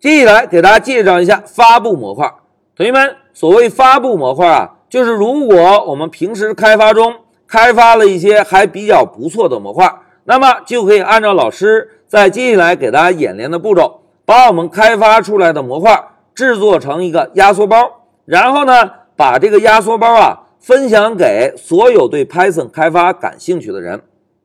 [0.00, 2.26] 接下来给大家介绍一下发布模块。
[2.74, 7.14] 同学们，所谓发布模块啊，就是如果我们平时开发中
[7.46, 9.94] 开发了一些还比较不错的模块，
[10.24, 16.02] 那么就可以按照老师在接下来给大家演练的步骤，把我们开发出来的模块
[16.34, 24.00] 制作成一个压缩包，然后呢，把这个压缩包啊分享给所有对 Python 开发感兴趣的人。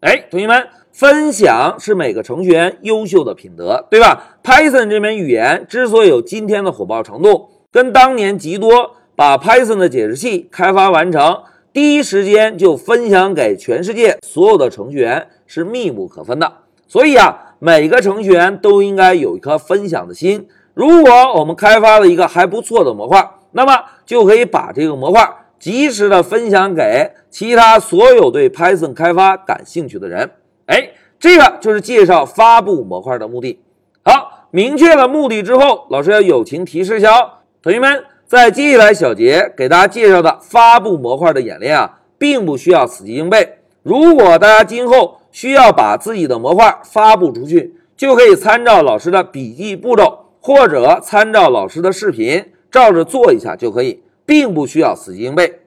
[0.06, 0.68] 哎，同学们。
[0.92, 11.42] 分享是每个程序员优秀的品德，对吧？Python 这门语言之所以有今天的火爆程度，跟当年极多把 Python 的解释器开发完成，
[11.74, 16.50] 第一时间就分享给全世界所有的程序员是密不可分的。
[16.88, 20.48] 所以啊，每个程序员都应该有一颗分享的心。
[20.74, 30.32] 如果我们开发了一个还不错的模块，那么就可以把这个模块及时的分享给其他所有对 Python 开发感兴趣的人。
[30.68, 33.60] 哎，这个就是介绍发布模块的目的。
[34.04, 37.30] 好，明确了目的之后，老师要友情提示一下哦，
[37.62, 43.60] 同学们，在接下来小节给大家介绍的发布模块的演练啊，并不需要死记硬背。
[43.82, 55.60] 如果大家今后需要把自己的模块发布出去，就可以参照老师的笔记步骤，或者参照老师的视频，照着做一下就可以，并不需要死记硬背。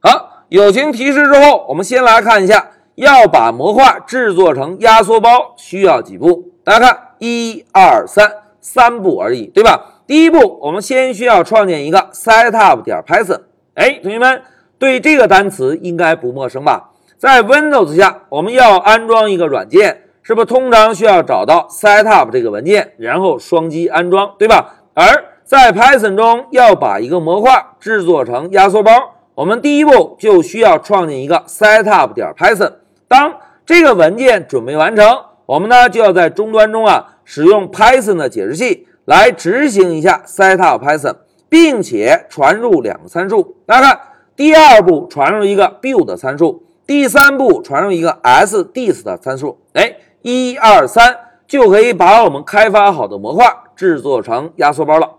[0.00, 2.70] 好，友情提示之后，我们先来看一下。
[2.96, 6.44] 要把模块制作成压缩包需要几步？
[6.64, 8.26] 大家看，一二三，
[8.58, 10.00] 三步而已，对吧？
[10.06, 13.42] 第一步，我们先需要创建一个 setup 点 Python。
[13.74, 14.40] 哎，同学们
[14.78, 16.92] 对这个单词应该不陌生吧？
[17.18, 24.84] 在 Windows 下，我们要安装一个软件，是不是通常需要找到 setup 这个文件，然后双击安装，对吧？
[24.94, 25.04] 而
[25.46, 28.90] 在 Python 中，要把一个模块制作成压缩包，
[29.36, 32.72] 我们第一步就需要创建一个 setup 点 Python。
[33.06, 35.06] 当这个文件准备完成，
[35.46, 41.14] 我们呢就要在终端中啊使用 Python 的解释器来执行一下 setup Python，
[41.48, 43.56] 并且传入两个参数。
[43.66, 44.00] 大家看，
[44.34, 49.60] 第二步传入一个 build 参数，第三步传入一个 sdist 的参数。
[49.74, 51.16] 哎，一二三
[51.46, 55.12] 就可以把我们开发好的模块制作成压缩包了。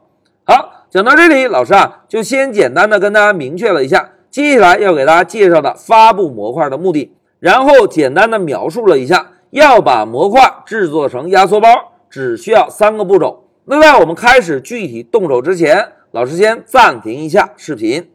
[0.49, 7.13] 好，讲到这里，老师啊就先简单的跟大家明确了一下接下来要给大家介绍的发布模块的目的。
[7.41, 11.67] 然后简单的描述了一下，要把模块制作成压缩包，
[12.09, 13.43] 只需要三个步骤。
[13.65, 18.09] 那在我们开始具体动手之前，老师先暂停一下视频。